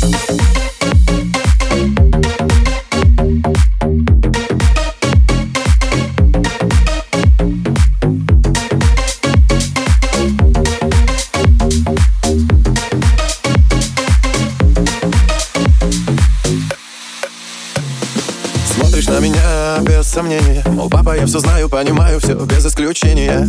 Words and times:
Thank 0.00 0.56
you. 0.56 0.59
Без 19.80 20.06
сомнения. 20.06 20.62
Мол, 20.66 20.88
папа, 20.88 21.16
я 21.16 21.26
все 21.26 21.38
знаю, 21.38 21.68
понимаю 21.68 22.20
все 22.20 22.34
без 22.34 22.64
исключения. 22.66 23.48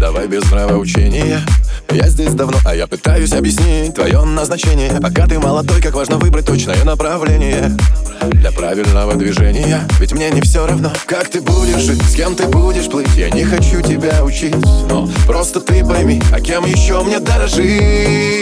Давай 0.00 0.26
без 0.26 0.48
нравоучения. 0.50 1.40
Я 1.90 2.08
здесь 2.08 2.34
давно, 2.34 2.58
а 2.64 2.74
я 2.74 2.86
пытаюсь 2.86 3.32
объяснить 3.32 3.94
твое 3.94 4.22
назначение. 4.22 5.00
Пока 5.00 5.26
ты 5.26 5.38
молодой, 5.38 5.80
как 5.80 5.94
важно 5.94 6.18
выбрать 6.18 6.46
точное 6.46 6.82
направление 6.84 7.76
Для 8.22 8.52
правильного 8.52 9.14
движения. 9.14 9.80
Ведь 9.98 10.12
мне 10.12 10.30
не 10.30 10.40
все 10.40 10.66
равно, 10.66 10.92
как 11.06 11.28
ты 11.28 11.40
будешь 11.40 11.82
жить 11.82 12.02
С 12.02 12.14
кем 12.14 12.34
ты 12.34 12.46
будешь 12.46 12.88
плыть, 12.88 13.14
я 13.16 13.30
не 13.30 13.44
хочу 13.44 13.80
тебя 13.82 14.24
учить 14.24 14.54
Но 14.88 15.08
просто 15.26 15.60
ты 15.60 15.84
пойми, 15.84 16.22
а 16.32 16.40
кем 16.40 16.64
еще 16.64 17.02
мне 17.02 17.18
дорожить 17.18 18.41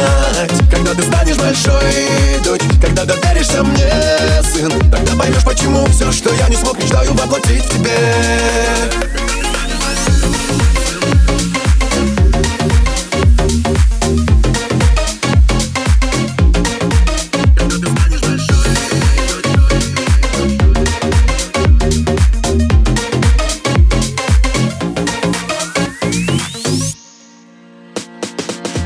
Когда 0.91 1.03
ты 1.03 1.09
станешь 1.09 1.37
большой, 1.37 2.43
дочь 2.43 2.61
Когда 2.81 3.05
доверишься 3.05 3.63
мне, 3.63 3.89
сын 4.43 4.69
Тогда 4.91 5.15
поймешь, 5.15 5.45
почему 5.45 5.85
все, 5.85 6.11
что 6.11 6.33
я 6.33 6.49
не 6.49 6.57
смог 6.57 6.77
Мечтаю 6.77 7.13
воплотить 7.13 7.63
в 7.63 7.69
тебе 7.69 9.10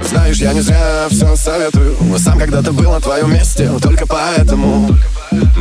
Знаешь, 0.05 0.37
я 0.37 0.53
не 0.53 0.61
зря 0.61 1.07
все 1.09 1.35
советую. 1.35 1.95
Но 2.01 2.17
сам 2.17 2.37
когда-то 2.37 2.71
был 2.71 2.91
на 2.91 2.99
твоем 2.99 3.33
месте 3.33 3.69
Только 3.81 4.05
поэтому 4.05 4.89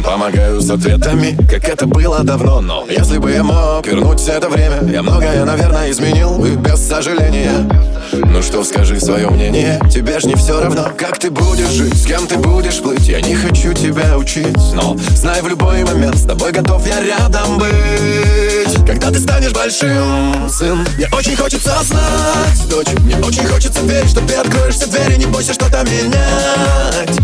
Помогаю 0.05 0.61
с 0.61 0.71
ответами, 0.71 1.37
как 1.51 1.69
это 1.69 1.87
было 1.87 2.23
давно. 2.23 2.61
Но 2.61 2.85
если 2.89 3.19
бы 3.19 3.33
я 3.33 3.43
мог 3.43 3.87
вернуть 3.87 4.27
это 4.29 4.49
время 4.49 4.89
Я 4.93 5.03
многое, 5.03 5.45
наверное, 5.45 5.91
изменил 5.91 6.39
бы 6.39 6.51
без 6.51 6.79
сожаления. 6.81 7.69
Ну 8.13 8.43
что, 8.43 8.63
скажи 8.65 9.01
свое 9.01 9.29
мнение 9.31 9.81
Тебе 9.91 10.21
ж 10.21 10.25
не 10.25 10.35
все 10.35 10.61
равно, 10.61 10.89
как 10.97 11.19
ты 11.19 11.31
будешь 11.31 11.71
жить 11.71 11.95
С 11.97 12.07
кем 12.07 12.27
ты 12.27 12.37
будешь 12.37 12.81
плыть? 12.81 13.09
Я 13.09 13.21
не 13.21 13.35
хочу 13.35 13.73
тебя 13.73 14.17
учить 14.19 14.57
Но 14.75 14.97
знай 15.17 15.41
в 15.41 15.49
любой 15.49 15.85
момент 15.85 16.17
С 16.17 16.25
тобой 16.25 16.53
готов 16.53 16.87
я 16.87 17.01
рядом 17.01 17.59
быть 17.59 18.44
станешь 19.45 19.53
большим, 19.53 20.49
сын. 20.49 20.87
Мне 20.97 21.09
очень 21.13 21.37
хочется 21.37 21.77
знать, 21.83 22.69
дочь 22.69 22.89
Мне 23.01 23.17
очень 23.19 23.47
хочется 23.47 23.81
верить, 23.81 24.11
что 24.11 24.21
ты 24.21 24.35
откроешь 24.35 24.75
все 24.75 24.87
двери 24.87 25.17
Не 25.17 25.27
бойся 25.27 25.53
что-то 25.53 25.83
менять 25.85 27.24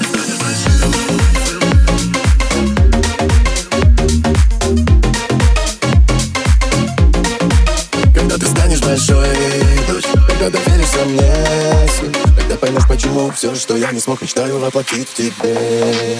большой, 8.91 9.27
дочь 9.87 10.05
Когда 10.27 10.49
доверишься 10.49 11.05
мне, 11.05 11.87
сын 11.87 12.13
Тогда 12.35 12.55
поймешь, 12.57 12.87
почему 12.87 13.31
все, 13.31 13.55
что 13.55 13.77
я 13.77 13.91
не 13.91 13.99
смог 13.99 14.21
Мечтаю 14.21 14.59
воплотить 14.59 15.07
в 15.07 15.13
тебе 15.13 16.17